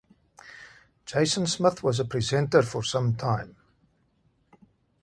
Jason 1.05 1.45
Smith 1.45 1.83
was 1.83 1.99
a 1.99 2.05
presenter 2.05 2.63
for 2.63 2.81
some 2.81 3.13
time. 3.13 3.55